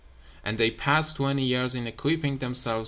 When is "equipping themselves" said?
1.85-2.79